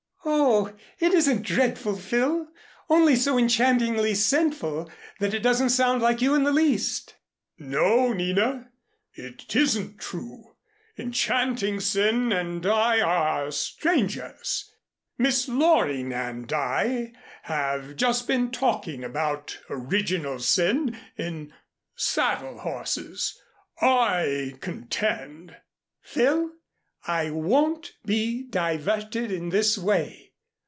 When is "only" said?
2.89-3.15